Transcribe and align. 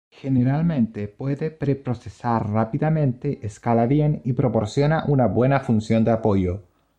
Generalmente 0.15 1.07
puede 1.07 1.51
pre-procesar 1.51 2.49
rápidamente, 2.49 3.37
escala 3.45 3.85
bien, 3.85 4.19
y 4.23 4.33
proporciona 4.33 5.03
una 5.05 5.27
buena 5.27 5.59
función 5.59 6.03
de 6.03 6.09
apoyo. 6.09 6.63